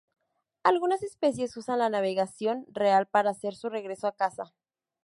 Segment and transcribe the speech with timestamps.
[0.63, 4.51] Algunas especies usan la navegación real para hacer su regreso a casa.